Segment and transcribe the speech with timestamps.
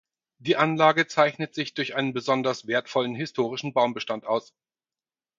[0.39, 4.55] Die Anlage zeichnet sich durch einen besonders wertvollen historischen Baumbestand aus.